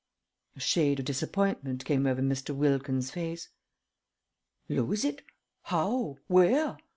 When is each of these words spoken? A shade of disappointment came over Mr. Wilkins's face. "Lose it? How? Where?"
A 0.55 0.59
shade 0.59 0.97
of 0.97 1.05
disappointment 1.05 1.85
came 1.85 2.07
over 2.07 2.23
Mr. 2.23 2.55
Wilkins's 2.55 3.11
face. 3.11 3.49
"Lose 4.67 5.05
it? 5.05 5.21
How? 5.65 6.17
Where?" 6.25 6.75